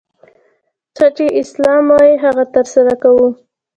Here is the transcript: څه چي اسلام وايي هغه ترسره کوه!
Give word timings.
څه 0.95 1.05
چي 1.17 1.25
اسلام 1.41 1.83
وايي 1.93 2.13
هغه 2.25 2.43
ترسره 2.53 2.93
کوه! 3.03 3.27